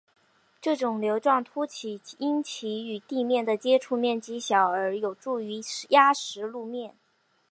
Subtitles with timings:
[0.59, 6.95] 这些瘤状突起因其与地面的接触面积小而有助于压实路面。